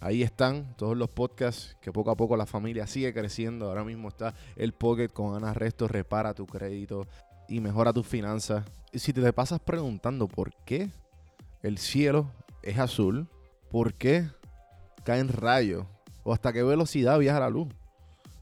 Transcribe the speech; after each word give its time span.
ahí 0.00 0.22
están 0.22 0.74
todos 0.76 0.96
los 0.96 1.08
podcasts 1.08 1.76
que 1.80 1.92
poco 1.92 2.10
a 2.10 2.16
poco 2.16 2.36
la 2.36 2.46
familia 2.46 2.86
sigue 2.86 3.12
creciendo. 3.12 3.68
Ahora 3.68 3.84
mismo 3.84 4.08
está 4.08 4.34
el 4.56 4.72
Pocket 4.72 5.08
con 5.08 5.34
Ana 5.34 5.54
Resto, 5.54 5.88
repara 5.88 6.34
tu 6.34 6.46
crédito 6.46 7.06
y 7.48 7.60
mejora 7.60 7.92
tus 7.92 8.06
finanzas. 8.06 8.64
Y 8.92 8.98
si 8.98 9.12
te 9.12 9.32
pasas 9.32 9.60
preguntando 9.60 10.28
por 10.28 10.52
qué 10.64 10.90
el 11.62 11.78
cielo 11.78 12.30
es 12.62 12.78
azul, 12.78 13.28
por 13.70 13.94
qué 13.94 14.28
caen 15.04 15.28
rayos 15.28 15.84
o 16.24 16.32
hasta 16.32 16.52
qué 16.52 16.62
velocidad 16.62 17.18
viaja 17.18 17.40
la 17.40 17.50
luz. 17.50 17.68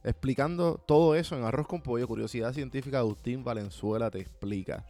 Explicando 0.02 0.78
todo 0.86 1.14
eso 1.14 1.36
en 1.36 1.44
Arroz 1.44 1.66
con 1.66 1.80
Pollo, 1.80 2.06
Curiosidad 2.06 2.52
Científica, 2.52 2.98
Agustín 2.98 3.42
Valenzuela 3.42 4.10
te 4.10 4.20
explica. 4.20 4.84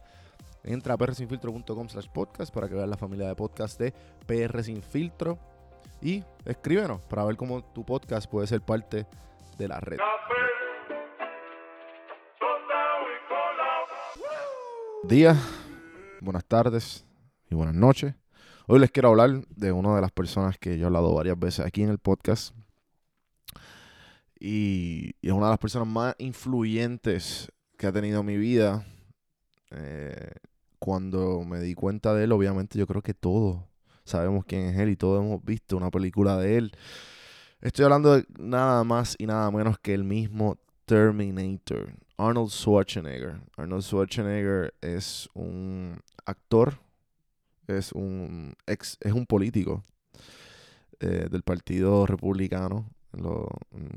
Entra 0.63 0.95
a 0.95 0.97
prsinfiltro.com 0.97 1.89
slash 1.89 2.07
podcast 2.09 2.53
para 2.53 2.67
que 2.67 2.75
veas 2.75 2.89
la 2.89 2.97
familia 2.97 3.27
de 3.27 3.35
podcast 3.35 3.79
de 3.79 3.93
PR 4.25 4.63
Sin 4.63 4.81
Filtro. 4.81 5.37
Y 6.01 6.23
escríbenos 6.45 7.01
para 7.05 7.23
ver 7.25 7.35
cómo 7.35 7.63
tu 7.63 7.85
podcast 7.85 8.29
puede 8.29 8.47
ser 8.47 8.61
parte 8.61 9.07
de 9.57 9.67
la 9.67 9.79
red. 9.79 9.97
Días, 15.03 15.37
buenas 16.21 16.45
tardes 16.45 17.05
y 17.49 17.55
buenas 17.55 17.75
noches. 17.75 18.15
Hoy 18.67 18.79
les 18.79 18.89
quiero 18.89 19.09
hablar 19.09 19.45
de 19.49 19.71
una 19.71 19.95
de 19.95 20.01
las 20.01 20.11
personas 20.11 20.57
que 20.57 20.77
yo 20.77 20.83
he 20.83 20.87
hablado 20.87 21.13
varias 21.13 21.37
veces 21.37 21.65
aquí 21.65 21.83
en 21.83 21.89
el 21.89 21.99
podcast. 21.99 22.55
Y, 24.39 25.15
es 25.21 25.31
una 25.31 25.45
de 25.45 25.51
las 25.51 25.59
personas 25.59 25.87
más 25.87 26.15
influyentes 26.17 27.51
que 27.77 27.87
ha 27.87 27.91
tenido 27.91 28.23
mi 28.23 28.37
vida. 28.37 28.85
Eh, 29.71 30.31
cuando 30.79 31.43
me 31.43 31.59
di 31.59 31.75
cuenta 31.75 32.13
de 32.13 32.23
él, 32.23 32.31
obviamente 32.31 32.77
yo 32.77 32.87
creo 32.87 33.01
que 33.01 33.13
todos 33.13 33.63
sabemos 34.05 34.45
quién 34.45 34.67
es 34.67 34.77
él 34.77 34.89
y 34.89 34.95
todos 34.95 35.23
hemos 35.23 35.43
visto 35.43 35.75
una 35.75 35.91
película 35.91 36.37
de 36.37 36.57
él. 36.57 36.71
Estoy 37.61 37.85
hablando 37.85 38.15
de 38.15 38.25
nada 38.39 38.83
más 38.83 39.15
y 39.17 39.25
nada 39.25 39.49
menos 39.51 39.79
que 39.79 39.93
el 39.93 40.03
mismo 40.03 40.57
Terminator, 40.85 41.93
Arnold 42.17 42.51
Schwarzenegger. 42.51 43.41
Arnold 43.57 43.83
Schwarzenegger 43.83 44.73
es 44.81 45.27
un 45.33 45.99
actor, 46.25 46.77
es 47.67 47.91
un 47.91 48.55
ex, 48.67 48.97
es 49.01 49.13
un 49.13 49.25
político 49.25 49.83
eh, 50.99 51.27
del 51.29 51.41
Partido 51.41 52.05
Republicano 52.05 52.87
en, 53.13 53.23
lo, 53.23 53.49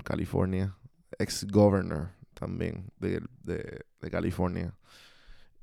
California, 0.03 0.75
ex 1.19 1.47
governor 1.47 2.09
también 2.33 2.91
de, 2.99 3.21
de, 3.43 3.85
de 4.01 4.11
California. 4.11 4.73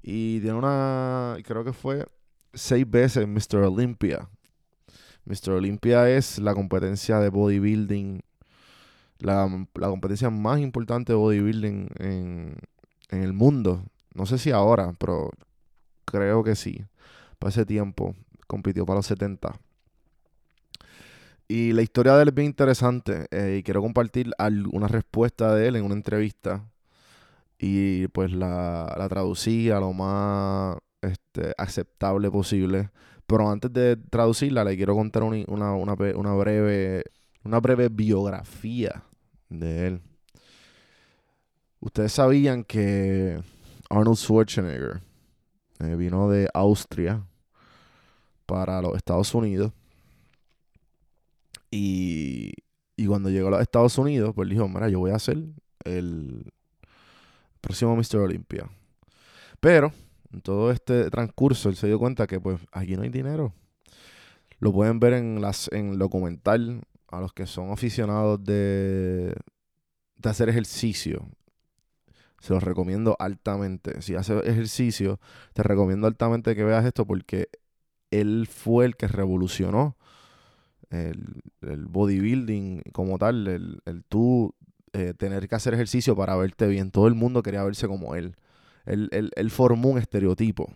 Y 0.04 0.40
tiene 0.42 0.56
una, 0.56 1.38
creo 1.44 1.64
que 1.64 1.74
fue 1.74 2.06
seis 2.56 2.90
veces 2.90 3.28
Mr. 3.28 3.64
Olympia. 3.64 4.30
Mr. 5.26 5.52
Olympia 5.52 6.10
es 6.10 6.40
la 6.40 6.54
competencia 6.54 7.20
de 7.20 7.30
bodybuilding, 7.30 8.22
la, 9.20 9.68
la 9.74 9.88
competencia 9.88 10.30
más 10.30 10.60
importante 10.60 11.14
de 11.14 11.18
bodybuilding 11.18 11.90
en, 12.00 12.56
en, 13.10 13.24
el 13.24 13.34
mundo. 13.34 13.84
No 14.14 14.26
sé 14.26 14.38
si 14.38 14.52
ahora, 14.52 14.94
pero 15.00 15.32
creo 16.06 16.44
que 16.44 16.56
sí. 16.56 16.86
Para 17.40 17.50
ese 17.50 17.66
tiempo, 17.66 18.16
compitió 18.48 18.86
para 18.86 18.98
los 18.98 19.08
70. 19.08 19.60
Y 21.48 21.74
la 21.74 21.82
historia 21.82 22.16
de 22.16 22.24
él 22.24 22.30
es 22.30 22.36
bien 22.36 22.48
interesante. 22.48 23.28
Eh, 23.32 23.58
y 23.60 23.64
quiero 23.64 23.82
compartir 23.82 24.32
alguna 24.38 24.88
respuesta 24.88 25.54
de 25.56 25.68
él 25.68 25.76
en 25.76 25.86
una 25.86 25.96
entrevista 25.96 26.64
y 27.58 28.08
pues 28.10 28.32
la, 28.32 28.94
la 28.98 29.10
traducí 29.10 29.70
a 29.70 29.80
lo 29.80 29.94
más 29.94 30.78
este, 31.12 31.54
aceptable 31.58 32.30
posible. 32.32 32.90
Pero 33.28 33.50
antes 33.50 33.72
de 33.74 33.98
traducirla, 33.98 34.64
le 34.64 34.76
quiero 34.76 34.96
contar 34.96 35.24
una, 35.24 35.44
una, 35.48 35.74
una, 35.74 36.34
breve, 36.34 37.04
una 37.44 37.60
breve 37.60 37.90
biografía 37.90 39.04
de 39.50 39.88
él. 39.88 40.02
Ustedes 41.80 42.12
sabían 42.12 42.64
que 42.64 43.42
Arnold 43.90 44.18
Schwarzenegger 44.18 45.02
eh, 45.80 45.96
vino 45.96 46.30
de 46.30 46.50
Austria 46.54 47.26
para 48.46 48.82
los 48.82 48.96
Estados 48.96 49.34
Unidos. 49.34 49.72
Y, 51.72 52.54
y 52.96 53.08
cuando 53.08 53.30
llegó 53.30 53.48
a 53.48 53.52
los 53.52 53.62
Estados 53.62 53.98
Unidos, 53.98 54.34
pues 54.36 54.50
dijo, 54.50 54.68
mira, 54.68 54.88
yo 54.88 55.00
voy 55.00 55.12
a 55.12 55.16
hacer 55.16 55.44
el, 55.84 56.54
próximo 57.66 57.96
Mr. 57.96 58.18
Olympia. 58.18 58.70
Pero 59.60 59.92
todo 60.42 60.72
este 60.72 61.10
transcurso 61.10 61.70
él 61.70 61.76
se 61.76 61.88
dio 61.88 62.00
cuenta 62.00 62.28
que 62.28 62.40
pues 62.40 62.60
aquí 62.72 62.96
no 62.96 63.04
hay 63.04 63.10
dinero. 63.10 63.54
Lo 64.60 64.72
pueden 64.72 65.00
ver 65.00 65.14
en 65.14 65.42
las 65.42 65.70
en 65.72 65.98
documental 65.98 66.82
a 67.08 67.20
los 67.20 67.34
que 67.34 67.46
son 67.46 67.72
aficionados 67.72 68.44
de, 68.44 69.36
de 70.18 70.30
hacer 70.30 70.50
ejercicio. 70.50 71.28
Se 72.40 72.54
los 72.54 72.64
recomiendo 72.64 73.16
altamente. 73.20 74.02
Si 74.02 74.16
haces 74.16 74.44
ejercicio, 74.46 75.20
te 75.54 75.64
recomiendo 75.64 76.08
altamente 76.08 76.56
que 76.56 76.64
veas 76.64 76.86
esto 76.86 77.06
porque 77.06 77.50
él 78.12 78.48
fue 78.50 78.86
el 78.86 78.96
que 78.96 79.08
revolucionó 79.08 79.98
el, 80.90 81.42
el 81.62 81.86
bodybuilding 81.86 82.84
como 82.92 83.18
tal, 83.18 83.48
el, 83.48 83.82
el 83.86 84.04
tú 84.04 84.54
eh, 84.94 85.14
tener 85.14 85.48
que 85.48 85.56
hacer 85.56 85.74
ejercicio 85.74 86.16
para 86.16 86.36
verte 86.36 86.68
bien. 86.68 86.92
Todo 86.92 87.08
el 87.08 87.16
mundo 87.16 87.44
quería 87.44 87.64
verse 87.64 87.88
como 87.88 88.16
él. 88.16 88.36
Él, 88.86 89.10
él, 89.12 89.52
formó 89.52 89.90
un 89.90 89.98
estereotipo 89.98 90.72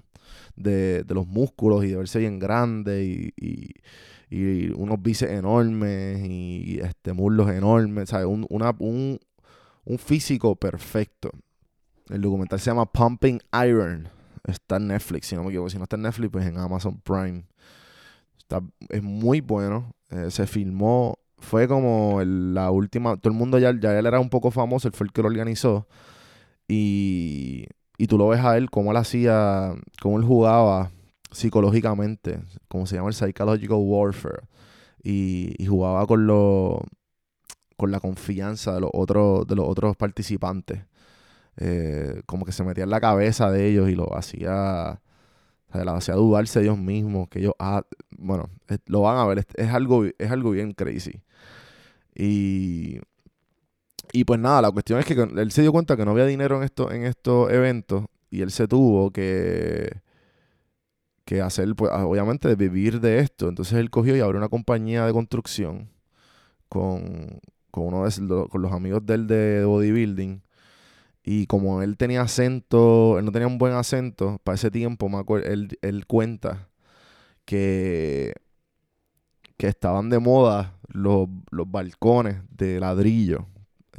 de, 0.56 1.06
los 1.10 1.28
músculos 1.28 1.84
y 1.84 1.90
de 1.90 1.98
verse 1.98 2.20
bien 2.20 2.40
grande 2.40 3.34
y, 3.36 3.74
unos 4.76 5.02
bíceps 5.02 5.32
enormes 5.32 6.20
y, 6.28 6.80
este, 6.82 7.14
muslos 7.14 7.50
enormes, 7.50 8.12
Un, 8.14 9.20
un, 9.86 9.98
físico 9.98 10.56
perfecto. 10.56 11.32
El 12.10 12.22
documental 12.22 12.60
se 12.60 12.70
llama 12.70 12.86
Pumping 12.86 13.40
Iron. 13.66 14.10
Está 14.46 14.78
en 14.78 14.88
Netflix, 14.88 15.28
si 15.28 15.36
no 15.36 15.44
me 15.44 15.50
equivoco. 15.50 15.70
Si 15.70 15.78
no 15.78 15.84
está 15.84 15.96
en 15.96 16.04
Netflix, 16.04 16.32
pues 16.32 16.46
en 16.46 16.58
Amazon 16.58 17.00
Prime. 17.02 17.44
Está, 18.38 18.62
es 18.90 19.04
muy 19.04 19.42
bueno. 19.42 19.94
Eh, 20.10 20.32
se 20.32 20.48
filmó 20.48 21.18
fue 21.42 21.68
como 21.68 22.22
la 22.24 22.72
última, 22.72 23.16
todo 23.18 23.32
el 23.32 23.38
mundo 23.38 23.58
ya, 23.60 23.74
ya 23.80 23.98
él 23.98 24.06
era 24.06 24.20
un 24.20 24.30
poco 24.30 24.52
famoso, 24.52 24.88
él 24.88 24.94
fue 24.94 25.08
el 25.08 25.14
que 25.14 25.22
lo 25.22 25.28
organizó. 25.28 25.88
Y, 26.68 27.66
y 28.00 28.08
tú 28.08 28.18
lo 28.18 28.30
ves 28.30 28.40
a 28.40 28.58
él, 28.58 28.72
cómo 28.72 28.92
él 28.92 28.98
hacía, 28.98 29.76
cómo 30.02 30.18
él 30.18 30.24
jugaba 30.24 30.92
psicológicamente, 31.32 32.42
como 32.70 32.88
se 32.88 32.96
llama 32.96 33.10
el 33.10 33.14
psychological 33.14 33.78
warfare. 33.82 34.44
Y, 35.04 35.66
jugaba 35.68 36.08
con 36.08 36.26
lo, 36.26 36.82
con 37.78 37.92
la 37.92 38.00
confianza 38.00 38.74
de 38.76 38.82
los 38.82 38.92
otros, 38.94 39.46
de 39.48 39.56
los 39.56 39.68
otros 39.68 39.98
participantes. 39.98 40.86
eh, 41.58 42.22
como 42.26 42.46
que 42.46 42.54
se 42.54 42.64
metía 42.64 42.86
en 42.86 42.90
la 42.92 43.02
cabeza 43.02 43.52
de 43.52 43.68
ellos 43.68 43.90
y 43.90 43.96
lo 43.96 44.16
hacía, 44.18 45.02
o 45.70 45.74
sea, 45.74 45.84
hacía 45.96 46.16
dudarse 46.16 46.62
ellos 46.62 46.78
mismos, 46.78 47.30
que 47.30 47.40
ellos, 47.40 47.54
ah, 47.60 47.84
bueno, 48.18 48.50
lo 48.88 49.02
van 49.02 49.18
a 49.18 49.26
ver, 49.26 49.46
es, 49.56 49.70
algo, 49.70 50.06
es 50.06 50.32
algo 50.32 50.52
bien 50.52 50.74
crazy. 50.74 51.22
Y, 52.16 53.00
y 54.12 54.24
pues 54.24 54.40
nada, 54.40 54.62
la 54.62 54.72
cuestión 54.72 55.00
es 55.00 55.06
que 55.06 55.14
él 55.14 55.52
se 55.52 55.62
dio 55.62 55.72
cuenta 55.72 55.96
que 55.98 56.06
no 56.06 56.12
había 56.12 56.26
dinero 56.26 56.58
en, 56.58 56.64
esto, 56.64 56.92
en 56.92 57.04
estos 57.04 57.52
eventos 57.52 58.06
y 58.32 58.42
él 58.42 58.52
se 58.52 58.68
tuvo 58.68 59.12
que, 59.12 60.02
que 61.26 61.42
hacer, 61.42 61.76
pues 61.76 61.92
obviamente, 61.94 62.56
vivir 62.56 63.00
de 63.02 63.20
esto. 63.20 63.50
Entonces 63.50 63.78
él 63.78 63.90
cogió 63.90 64.16
y 64.16 64.20
abrió 64.22 64.40
una 64.40 64.50
compañía 64.50 65.06
de 65.06 65.14
construcción 65.14 65.90
con, 66.70 67.40
con 67.72 67.88
uno 67.88 68.06
de 68.08 68.50
con 68.50 68.62
los 68.62 68.72
amigos 68.72 69.06
de 69.06 69.14
él 69.16 69.28
de 69.28 69.66
bodybuilding 69.66 70.42
y 71.24 71.46
como 71.48 71.82
él 71.84 71.98
tenía 71.98 72.22
acento, 72.22 73.20
él 73.20 73.26
no 73.26 73.32
tenía 73.32 73.48
un 73.48 73.60
buen 73.60 73.74
acento, 73.74 74.40
para 74.44 74.56
ese 74.56 74.72
tiempo, 74.72 75.10
me 75.10 75.18
acuerdo, 75.18 75.48
él, 75.48 75.78
él 75.82 76.08
cuenta 76.08 76.70
que, 77.46 78.34
que 79.58 79.68
estaban 79.68 80.10
de 80.10 80.20
moda 80.20 80.80
los, 80.88 81.28
los 81.52 81.70
balcones 81.70 82.38
de 82.50 82.80
ladrillo. 82.80 83.46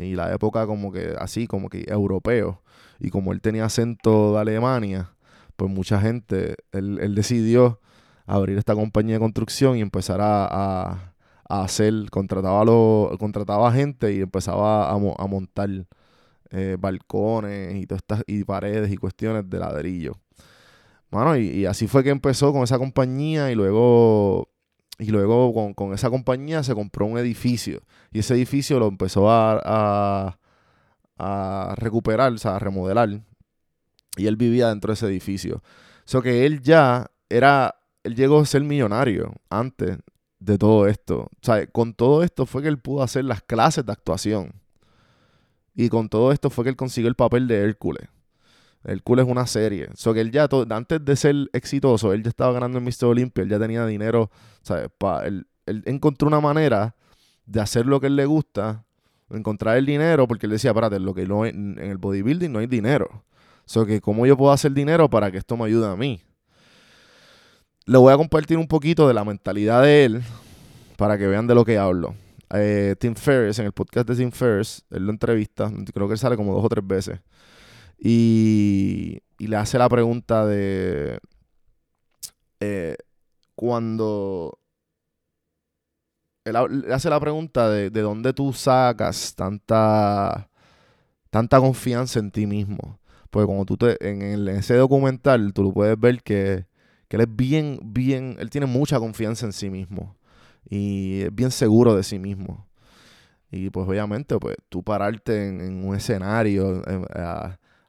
Y 0.01 0.15
la 0.15 0.33
época 0.33 0.67
como 0.67 0.93
que 0.93 1.15
así, 1.19 1.47
como 1.47 1.69
que 1.69 1.85
europeo. 1.89 2.63
Y 2.99 3.11
como 3.11 3.33
él 3.33 3.41
tenía 3.41 3.65
acento 3.65 4.35
de 4.35 4.41
Alemania, 4.41 5.13
pues 5.57 5.71
mucha 5.71 6.01
gente, 6.01 6.57
él, 6.73 6.99
él 7.01 7.15
decidió 7.15 7.81
abrir 8.27 8.59
esta 8.59 8.75
compañía 8.75 9.15
de 9.17 9.21
construcción 9.21 9.77
y 9.77 9.81
empezar 9.81 10.21
a, 10.21 10.45
a, 11.49 11.63
hacer, 11.63 12.11
contrataba, 12.11 12.65
lo, 12.65 13.11
contrataba 13.19 13.73
gente 13.73 14.13
y 14.13 14.21
empezaba 14.21 14.89
a, 14.91 14.95
a 14.95 15.27
montar 15.27 15.69
eh, 16.53 16.77
balcones 16.79 17.77
y 17.77 17.87
todas 17.87 18.03
estas 18.03 18.25
y 18.27 18.45
paredes 18.45 18.91
y 18.93 18.97
cuestiones 18.97 19.49
de 19.49 19.59
ladrillo. 19.59 20.17
Bueno, 21.11 21.37
y, 21.37 21.67
así 21.67 21.89
fue 21.89 22.05
que 22.05 22.11
empezó 22.11 22.53
con 22.53 22.63
esa 22.63 22.79
compañía 22.79 23.51
y 23.51 23.55
luego 23.57 24.49
y 25.01 25.07
luego 25.07 25.75
con, 25.75 25.95
esa 25.95 26.11
compañía 26.11 26.63
se 26.63 26.75
compró 26.75 27.07
un 27.07 27.19
edificio 27.19 27.81
y 28.13 28.19
ese 28.19 28.35
edificio 28.35 28.79
lo 28.79 28.87
empezó 28.87 29.31
a, 29.31 30.37
a, 31.19 31.75
recuperar, 31.77 32.33
o 32.33 32.39
sea, 32.39 32.57
a 32.57 32.59
remodelar 32.59 33.23
y 34.17 34.27
él 34.27 34.37
vivía 34.37 34.69
dentro 34.69 34.89
de 34.89 34.95
ese 34.95 35.07
edificio. 35.07 35.57
O 35.57 35.63
sea 36.05 36.21
que 36.21 36.45
él 36.45 36.61
ya 36.61 37.11
era, 37.31 37.77
él 38.05 38.15
llegó 38.15 38.41
a 38.41 38.47
ser 38.47 38.63
millonario 38.63 39.33
antes 39.49 39.99
de 40.39 40.59
todo 40.59 40.87
esto. 40.87 41.31
O 41.31 41.39
sea, 41.41 41.67
con 41.67 41.95
todo 41.95 42.23
esto 42.23 42.45
fue 42.45 42.63
que 42.63 42.69
él 42.69 42.79
pudo 42.79 43.03
hacer 43.03 43.25
las 43.25 43.43
clases 43.43 43.87
de 43.87 43.93
actuación. 43.93 44.53
Y 45.75 45.89
con 45.89 46.11
todo 46.11 46.33
esto 46.33 46.51
fue 46.51 46.65
que 46.65 46.71
él 46.71 46.77
consiguió 46.77 47.09
el 47.09 47.15
papel 47.15 47.49
de 47.49 47.63
Hércules. 47.63 48.09
Hércules 48.85 49.27
es 49.27 49.31
una 49.31 49.47
serie. 49.47 49.89
So 49.95 50.15
que 50.15 50.21
él 50.21 50.31
ya, 50.31 50.49
antes 50.71 51.05
de 51.05 51.17
ser 51.17 51.37
exitoso, 51.53 52.13
él 52.13 52.23
ya 52.23 52.31
estaba 52.31 52.53
ganando 52.53 52.79
en 52.79 52.85
Mr. 52.85 53.07
Olympia, 53.07 53.43
él 53.43 53.51
ya 53.51 53.59
tenía 53.59 53.85
dinero. 53.87 54.31
¿sabes? 54.63 54.89
Él, 55.25 55.47
encontró 55.87 56.29
una 56.29 56.41
manera 56.41 56.97
de 57.47 57.61
hacer 57.61 57.87
lo 57.87 58.01
que 58.01 58.09
él 58.09 58.17
le 58.17 58.27
gusta, 58.27 58.85
encontrar 59.31 59.77
el 59.77 59.87
dinero, 59.87 60.27
porque 60.27 60.47
él 60.47 60.53
decía, 60.53 60.71
espérate, 60.71 60.99
lo 60.99 61.15
que 61.15 61.27
no 61.27 61.47
en 61.47 61.79
el 61.79 61.99
bodybuilding 61.99 62.51
no 62.51 62.59
hay 62.59 62.67
dinero. 62.67 63.25
So 63.65 63.87
que, 63.87 64.01
¿cómo 64.01 64.27
yo 64.27 64.37
puedo 64.37 64.53
hacer 64.53 64.73
dinero 64.73 65.09
para 65.09 65.31
que 65.31 65.39
esto 65.39 65.57
me 65.57 65.67
ayude 65.67 65.87
a 65.87 65.95
mí? 65.95 66.21
Le 67.87 67.99
voy 67.99 68.13
a 68.13 68.17
compartir 68.17 68.59
un 68.59 68.67
poquito 68.67 69.07
de 69.07 69.15
la 69.15 69.25
mentalidad 69.25 69.83
de 69.83 70.05
él 70.05 70.23
para 70.97 71.17
que 71.17 71.27
vean 71.27 71.47
de 71.47 71.55
lo 71.55 71.65
que 71.65 71.79
hablo 71.79 72.15
eh, 72.53 72.97
Tim 72.99 73.15
Ferriss, 73.15 73.59
en 73.59 73.67
el 73.67 73.73
podcast 73.73 74.09
de 74.09 74.17
Tim 74.17 74.31
Ferriss, 74.33 74.85
él 74.91 75.07
lo 75.07 75.13
entrevista, 75.13 75.71
creo 75.95 76.09
que 76.09 76.15
él 76.15 76.19
sale 76.19 76.37
como 76.37 76.55
dos 76.55 76.65
o 76.65 76.69
tres 76.69 76.87
veces, 76.87 77.21
y, 78.01 79.23
le 79.39 79.57
hace 79.57 79.79
la 79.79 79.89
pregunta 79.89 80.47
de 80.47 81.19
eh, 82.61 82.97
cuando... 83.55 84.59
Le 86.45 86.93
hace 86.93 87.11
la 87.11 87.21
pregunta 87.21 87.69
de, 87.69 87.91
de 87.91 88.01
dónde 88.01 88.33
tú 88.33 88.53
sacas 88.53 89.35
tanta, 89.35 90.49
tanta 91.29 91.61
confianza 91.61 92.19
en 92.19 92.31
ti 92.31 92.47
mismo. 92.47 92.99
Porque 93.31 93.47
como 93.47 93.65
tú 93.67 93.77
te, 93.77 93.97
en, 94.09 94.49
ese 94.49 94.75
documental, 94.75 95.53
tú 95.53 95.63
lo 95.63 95.73
puedes 95.73 96.01
ver 96.01 96.23
que, 96.23 96.67
que 97.09 97.17
él 97.17 97.23
es 97.23 97.37
bien, 97.37 97.79
bien, 97.85 98.37
él 98.41 98.51
tiene 98.51 98.67
mucha 98.67 98.99
confianza 98.99 99.47
en 99.47 99.53
sí 99.53 99.71
mismo 99.71 100.17
y 100.69 101.23
es 101.23 101.35
bien 101.35 101.51
seguro 101.51 101.95
de 101.95 102.03
sí 102.03 102.19
mismo. 102.19 102.67
Y 103.51 103.71
pues 103.71 103.89
obviamente, 103.89 104.39
pues 104.39 104.57
tú 104.69 104.83
pararte 104.83 105.49
en, 105.49 105.85
un 105.85 105.95
escenario 105.95 106.83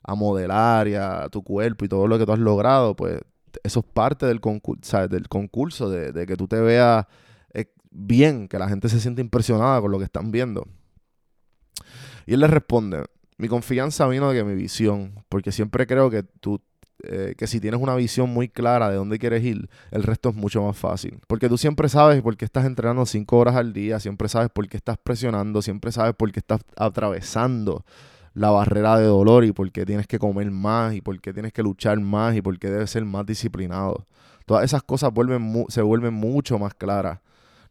modelar 0.08 0.88
y 0.88 0.96
a 0.96 1.28
tu 1.30 1.44
cuerpo 1.44 1.86
y 1.86 1.88
todo 1.88 2.08
lo 2.08 2.18
que 2.18 2.26
tú 2.26 2.32
has 2.32 2.40
logrado, 2.40 2.96
pues 2.96 3.20
eso 3.64 3.80
es 3.82 3.86
parte 3.86 4.26
del, 4.26 4.40
concurso, 4.40 5.08
del 5.08 5.28
concurso, 5.28 5.90
de, 5.90 6.26
que 6.26 6.36
tú 6.36 6.48
te 6.48 6.60
veas 6.60 7.06
eh, 7.54 7.66
bien, 7.90 8.48
que 8.48 8.60
la 8.60 8.70
gente 8.70 8.90
se 8.90 9.00
siente 9.00 9.22
impresionada 9.22 9.82
con 9.82 9.92
lo 9.92 9.98
que 9.98 10.06
están 10.06 10.32
viendo. 10.32 10.68
Y 12.26 12.34
él 12.34 12.40
le 12.40 12.48
responde, 12.48 13.04
mi 13.38 13.48
confianza 13.48 14.08
vino 14.08 14.30
de 14.30 14.38
que 14.38 14.44
mi 14.44 14.56
visión, 14.56 15.24
porque 15.30 15.52
siempre 15.52 15.88
creo 15.88 16.10
que 16.10 16.24
tú 16.24 16.62
eh, 17.04 17.34
que 17.36 17.48
si 17.48 17.60
tienes 17.60 17.82
una 17.82 17.96
visión 17.96 18.30
muy 18.30 18.48
clara 18.48 18.90
de 18.92 18.96
dónde 18.96 19.18
quieres 19.18 19.44
ir, 19.44 19.70
el 19.90 20.04
resto 20.04 20.30
es 20.30 20.36
mucho 20.36 20.62
más 20.62 20.78
fácil. 20.78 21.20
Porque 21.26 21.50
tú 21.50 21.58
siempre 21.58 21.90
sabes 21.90 22.22
por 22.22 22.38
qué 22.38 22.46
estás 22.46 22.66
entrenando 22.66 23.06
cinco 23.08 23.40
horas 23.40 23.56
al 23.56 23.74
día, 23.74 24.00
siempre 24.00 24.30
sabes 24.30 24.50
por 24.50 24.68
qué 24.68 24.78
estás 24.78 24.98
presionando, 25.00 25.64
siempre 25.64 25.92
sabes 25.92 26.14
por 26.14 26.32
qué 26.32 26.40
estás 26.40 26.62
atravesando 26.76 27.84
la 28.34 28.50
barrera 28.50 28.98
de 28.98 29.06
dolor 29.06 29.44
y 29.44 29.52
por 29.52 29.72
qué 29.72 29.86
tienes 29.86 30.08
que 30.08 30.20
comer 30.20 30.50
más 30.52 30.94
y 30.94 31.02
por 31.02 31.20
qué 31.20 31.34
tienes 31.34 31.54
que 31.54 31.64
luchar 31.64 32.00
más 32.00 32.36
y 32.36 32.42
por 32.42 32.58
qué 32.60 32.70
debes 32.70 32.92
ser 32.92 33.06
más 33.06 33.26
disciplinado. 33.26 34.06
Todas 34.46 34.64
esas 34.64 34.84
cosas 34.84 35.12
se 35.70 35.82
vuelven 35.82 36.14
mucho 36.14 36.60
más 36.60 36.74
claras. 36.74 37.20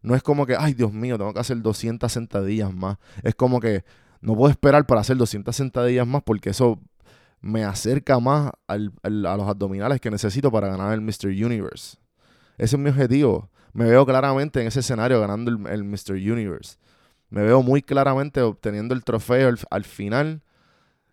No 0.02 0.14
es 0.14 0.22
como 0.22 0.46
que, 0.46 0.56
ay 0.56 0.74
Dios 0.74 0.92
mío, 0.92 1.18
tengo 1.18 1.34
que 1.34 1.40
hacer 1.40 1.60
200 1.60 2.10
sentadillas 2.10 2.72
más. 2.72 2.96
Es 3.22 3.34
como 3.34 3.60
que 3.60 3.84
no 4.20 4.34
puedo 4.34 4.50
esperar 4.50 4.86
para 4.86 5.00
hacer 5.00 5.16
200 5.16 5.54
sentadillas 5.54 6.06
más 6.06 6.22
porque 6.22 6.50
eso 6.50 6.78
me 7.40 7.64
acerca 7.64 8.18
más 8.20 8.52
a 8.66 8.76
los 8.76 9.48
abdominales 9.48 10.00
que 10.00 10.10
necesito 10.10 10.50
para 10.50 10.68
ganar 10.68 10.92
el 10.92 11.00
Mr. 11.00 11.28
Universe. 11.28 11.96
Ese 12.58 12.76
es 12.76 12.78
mi 12.78 12.90
objetivo. 12.90 13.48
Me 13.72 13.86
veo 13.86 14.04
claramente 14.04 14.60
en 14.60 14.66
ese 14.66 14.80
escenario 14.80 15.20
ganando 15.20 15.50
el, 15.50 15.84
Mr. 15.84 16.12
Universe. 16.12 16.76
Me 17.30 17.42
veo 17.42 17.62
muy 17.62 17.82
claramente 17.82 18.42
obteniendo 18.42 18.94
el 18.94 19.04
trofeo 19.04 19.54
al, 19.70 19.84
final, 19.84 20.42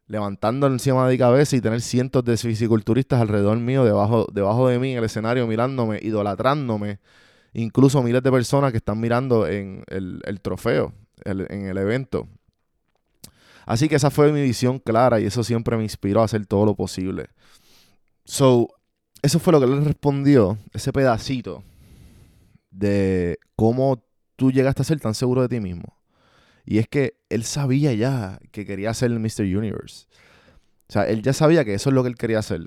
levantándolo 0.07 0.74
encima 0.74 1.06
de 1.06 1.13
mi 1.13 1.18
cabeza 1.18 1.56
y 1.56 1.62
tener 1.62 1.81
cientos 1.81 2.24
de 2.24 2.38
fisiculturistas 2.38 3.21
alrededor 3.21 3.57
mío, 3.57 3.83
debajo, 3.83 4.27
debajo 4.31 4.68
de 4.68 4.80
mí 4.80 4.94
en 4.94 5.00
el 5.00 5.04
escenario, 5.04 5.47
mirándome, 5.47 5.99
idolatrándome. 6.02 6.99
Incluso 7.54 8.04
miles 8.04 8.23
de 8.23 8.31
personas 8.31 8.71
que 8.71 8.78
están 8.78 8.99
mirando 8.99 9.47
en 9.47 9.83
el, 9.87 10.40
trofeo, 10.42 10.94
en 11.26 11.66
el 11.66 11.78
evento. 11.78 12.28
Así 13.68 13.90
que 13.90 13.95
esa 13.95 14.09
fue 14.09 14.31
mi 14.31 14.42
visión 14.42 14.80
clara 14.80 15.19
y 15.19 15.26
eso 15.26 15.44
siempre 15.44 15.76
me 15.76 15.83
inspiró 15.83 16.21
a 16.21 16.26
hacer 16.26 16.45
todo 16.45 16.66
lo 16.66 16.76
posible. 16.76 17.28
So, 18.23 18.69
eso 19.21 19.40
fue 19.40 19.52
lo 19.52 19.59
que 19.59 19.66
él 19.66 19.83
respondió, 19.83 20.57
ese 20.73 20.94
pedacito 20.94 21.64
de 22.71 23.37
cómo 23.57 24.02
tú 24.37 24.52
llegaste 24.52 24.83
a 24.83 24.85
ser 24.85 25.02
tan 25.02 25.14
seguro 25.14 25.42
de 25.42 25.49
ti 25.49 25.59
mismo. 25.59 25.96
Y 26.69 26.80
es 26.80 26.90
que 26.90 27.16
él 27.30 27.45
sabía 27.45 27.94
ya 27.94 28.40
que 28.52 28.66
quería 28.66 28.94
ser 28.94 29.12
el 29.12 29.21
Mr. 29.21 29.44
Universe. 29.44 30.06
O 30.90 30.92
sea, 30.92 31.04
él 31.07 31.21
ya 31.21 31.31
sabía 31.31 31.64
que 31.64 31.74
eso 31.74 31.90
es 31.90 31.94
lo 31.94 32.04
que 32.04 32.09
él 32.09 32.18
quería 32.18 32.40
hacer. 32.40 32.62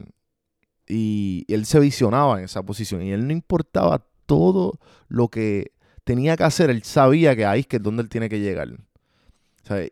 Y 0.89 1.45
él 1.49 1.67
se 1.67 1.79
visionaba 1.81 2.39
en 2.39 2.47
esa 2.47 2.63
posición. 2.63 3.03
Y 3.03 3.13
él 3.13 3.27
no 3.27 3.35
importaba 3.35 4.07
todo 4.25 4.81
lo 5.09 5.29
que 5.29 5.73
tenía 6.05 6.35
que 6.39 6.45
hacer. 6.45 6.71
Él 6.71 6.83
sabía 6.83 7.37
que 7.37 7.45
ahí 7.45 7.61
es 7.61 7.67
que 7.67 7.77
es 7.77 7.83
donde 7.83 8.03
él 8.03 8.09
tiene 8.09 8.31
que 8.31 8.41
llegar. 8.41 8.75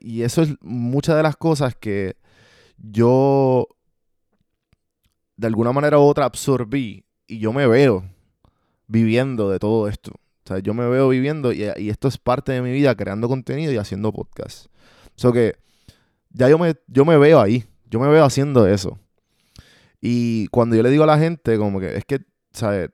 Y 0.01 0.23
eso 0.23 0.41
es 0.41 0.55
muchas 0.63 1.15
de 1.17 1.23
las 1.23 1.37
cosas 1.37 1.77
que 1.77 2.17
yo 2.79 3.69
de 5.37 5.47
alguna 5.49 5.73
manera 5.73 5.99
u 5.99 6.03
otra 6.03 6.25
absorbí 6.25 7.05
y 7.27 7.41
yo 7.41 7.53
me 7.53 7.67
veo 7.67 8.05
viviendo 8.87 9.51
de 9.51 9.59
todo 9.59 9.87
esto. 9.87 10.13
O 10.49 10.55
sea, 10.55 10.61
yo 10.61 10.73
me 10.73 10.89
veo 10.89 11.11
viviendo 11.11 11.53
y, 11.53 11.65
esto 11.91 12.09
es 12.09 12.17
parte 12.17 12.53
de 12.53 12.63
mi 12.63 12.73
vida 12.73 12.95
creando 12.95 13.29
contenido 13.29 13.71
y 13.71 13.77
haciendo 13.77 14.15
podcast. 14.15 14.69
So 15.15 15.31
que 15.31 15.57
ya 16.31 16.49
yo 16.49 16.59
me, 16.59 16.75
yo 16.87 17.05
me 17.05 17.19
veo 17.19 17.39
ahí, 17.39 17.67
yo 17.85 18.01
me 18.01 18.09
veo 18.09 18.25
haciendo 18.25 18.67
eso. 18.67 18.99
Y 20.01 20.47
cuando 20.47 20.75
yo 20.75 20.83
le 20.83 20.89
digo 20.89 21.05
a 21.05 21.07
la 21.07 21.19
gente, 21.19 21.59
como 21.59 21.81
que 21.81 21.99
es 21.99 22.07
que, 22.07 22.25
¿sabes? 22.51 22.89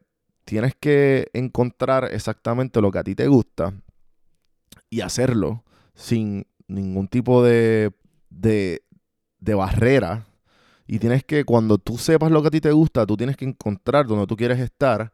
Tienes 0.45 0.75
que 0.75 1.31
encontrar 1.33 2.09
exactamente 2.13 2.81
lo 2.81 2.91
que 2.91 2.99
a 2.99 3.05
ti 3.05 3.15
te 3.15 3.29
gusta 3.29 3.73
y 4.91 5.03
hacerlo 5.03 5.63
sin 5.95 6.49
ningún 6.67 7.07
tipo 7.07 7.45
de, 7.45 7.93
de, 8.31 8.83
de 9.39 9.55
barrera. 9.55 10.27
Y 10.89 10.99
tienes 10.99 11.23
que, 11.23 11.45
cuando 11.45 11.79
tú 11.79 11.99
sepas 11.99 12.33
lo 12.33 12.43
que 12.43 12.49
a 12.49 12.51
ti 12.51 12.61
te 12.61 12.73
gusta, 12.73 13.07
tú 13.07 13.17
tienes 13.17 13.37
que 13.37 13.45
encontrar 13.45 14.09
donde 14.09 14.27
tú 14.27 14.37
quieres 14.37 14.59
estar 14.59 15.13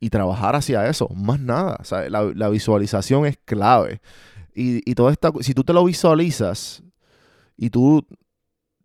y 0.00 0.10
trabajar 0.10 0.56
hacia 0.56 0.86
eso. 0.88 1.08
Más 1.14 1.40
nada. 1.40 1.80
la, 2.08 2.48
visualización 2.48 3.26
es 3.26 3.38
clave. 3.44 4.00
Y, 4.54 4.88
y 4.90 4.94
toda 4.94 5.12
esta, 5.12 5.32
si 5.40 5.54
tú 5.54 5.64
te 5.64 5.72
lo 5.72 5.84
visualizas 5.84 6.82
y 7.56 7.70
tú 7.70 8.06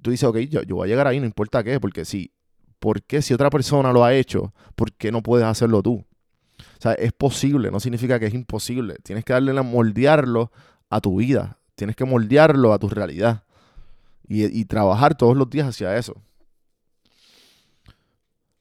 tú 0.03 0.11
dices, 0.11 0.29
ok, 0.29 0.37
yo, 0.39 0.61
yo 0.61 0.75
voy 0.75 0.87
a 0.87 0.89
llegar 0.89 1.07
ahí, 1.07 1.19
no 1.19 1.25
importa 1.25 1.63
qué, 1.63 1.79
porque 1.79 2.05
si, 2.05 2.31
¿por 2.77 3.01
qué 3.01 3.23
si 3.23 3.33
otra 3.33 3.49
persona 3.49 3.91
lo 3.91 4.03
ha 4.03 4.13
hecho, 4.13 4.53
por 4.75 4.91
qué 4.91 5.11
no 5.11 5.23
puedes 5.23 5.47
hacerlo 5.47 5.81
tú? 5.81 6.05
O 6.59 6.81
sea, 6.81 6.93
es 6.93 7.13
posible, 7.13 7.71
no 7.71 7.79
significa 7.79 8.19
que 8.19 8.27
es 8.27 8.33
imposible. 8.33 8.97
Tienes 9.01 9.25
que 9.25 9.33
darle 9.33 9.57
a 9.57 9.63
moldearlo 9.63 10.51
a 10.89 11.01
tu 11.01 11.17
vida, 11.17 11.57
tienes 11.75 11.95
que 11.95 12.05
moldearlo 12.05 12.73
a 12.73 12.79
tu 12.79 12.89
realidad 12.89 13.43
y, 14.27 14.45
y 14.45 14.65
trabajar 14.65 15.15
todos 15.15 15.35
los 15.35 15.49
días 15.49 15.67
hacia 15.67 15.97
eso. 15.97 16.21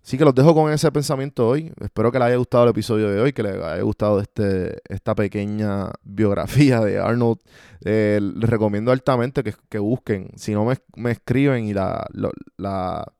Así 0.05 0.19
que 0.19 0.25
los 0.25 0.35
dejo 0.35 0.53
con 0.53 0.73
ese 0.73 0.91
pensamiento 0.91 1.47
hoy. 1.47 1.73
Espero 1.81 2.11
que 2.11 2.19
les 2.19 2.27
haya 2.27 2.37
gustado 2.37 2.65
el 2.65 2.71
episodio 2.71 3.09
de 3.09 3.21
hoy, 3.21 3.33
que 3.33 3.45
les 3.45 3.55
haya 3.55 3.83
gustado 3.83 4.21
este, 4.21 4.79
esta 4.89 5.15
pequeña 5.15 5.91
biografía 6.03 6.81
de 6.81 6.99
Arnold. 6.99 7.39
Eh, 7.85 8.19
les 8.21 8.51
recomiendo 8.51 8.91
altamente 8.91 9.45
que, 9.45 9.79
busquen. 9.79 10.31
Si 10.37 10.53
no 10.53 10.67
me, 10.97 11.11
escriben 11.13 11.67
y 11.67 11.73
la, 11.73 12.05
la, 12.57 13.13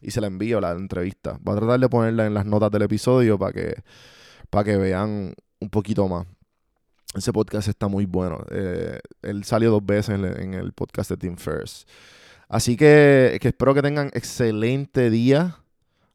y 0.00 0.10
se 0.10 0.20
la 0.20 0.26
envío 0.26 0.60
la 0.60 0.72
entrevista. 0.72 1.38
Voy 1.40 1.56
a 1.56 1.60
tratar 1.60 1.78
de 1.78 1.88
ponerla 1.88 2.26
en 2.26 2.34
las 2.34 2.46
notas 2.46 2.72
del 2.72 2.82
episodio 2.82 3.38
para 3.38 3.52
que, 3.52 3.82
para 4.50 4.64
que 4.64 4.76
vean 4.76 5.34
un 5.60 5.70
poquito 5.70 6.08
más. 6.08 6.26
Ese 7.14 7.32
podcast 7.32 7.68
está 7.68 7.86
muy 7.86 8.06
bueno. 8.06 8.44
Eh, 8.50 8.98
él 9.22 9.44
salió 9.44 9.70
dos 9.70 9.86
veces 9.86 10.16
en, 10.16 10.24
en, 10.24 10.54
el 10.54 10.72
podcast 10.72 11.10
de 11.10 11.16
Team 11.16 11.36
First. 11.36 11.88
Así 12.48 12.76
que, 12.76 13.38
que 13.40 13.48
espero 13.48 13.72
que 13.72 13.82
tengan 13.82 14.08
excelente 14.14 15.10
día 15.10 15.63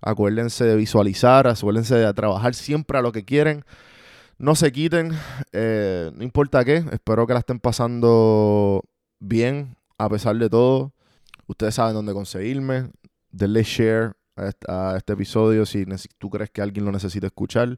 Acuérdense 0.01 0.63
de 0.63 0.75
visualizar, 0.75 1.48
acuérdense 1.48 1.96
de 1.96 2.13
trabajar 2.13 2.56
siempre 2.56 2.98
a 2.98 3.01
lo 3.01 3.12
que 3.12 3.25
quieren. 3.25 3.65
No 4.38 4.56
se 4.56 4.72
quiten, 4.72 5.12
eh, 5.51 6.12
no 6.15 6.24
importa 6.24 6.63
qué. 6.63 6.86
Espero 6.91 7.27
que 7.27 7.34
la 7.34 7.39
estén 7.39 7.60
pasando 7.60 8.84
bien 9.20 9.75
a 9.98 10.10
pesar 10.10 10.38
de 10.38 10.50
todo. 10.50 10.94
Ustedes 11.48 11.75
saben 11.75 11.94
dónde 11.94 12.13
conseguirme. 12.13 12.91
Denle 13.32 13.63
share 13.63 14.13
a 14.68 14.96
este, 14.98 15.13
episodio 15.13 15.65
si 15.65 15.86
tú 16.18 16.29
crees 16.29 16.50
que 16.50 16.62
alguien 16.62 16.86
lo 16.86 16.91
necesita 16.91 17.27
escuchar. 17.27 17.77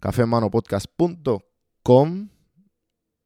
cafemanopodcast.com 0.00 2.28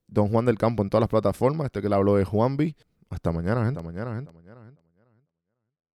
Don 0.09 0.29
Juan 0.29 0.45
del 0.45 0.59
Campo 0.59 0.83
en 0.83 0.91
todas 0.91 1.03
las 1.03 1.09
plataformas. 1.09 1.67
Este 1.67 1.81
que 1.81 1.89
le 1.89 1.95
hablo 1.95 2.17
de 2.17 2.25
Juanvi. 2.25 2.75
Hasta 3.11 3.31
mañana, 3.31 3.65
gente. 3.65 3.81
Hasta 3.81 3.93
mañana, 3.93 4.17
gente. 4.17 4.33